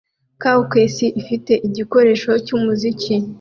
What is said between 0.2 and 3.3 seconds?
Caucase ifite igikoresho cyumuziki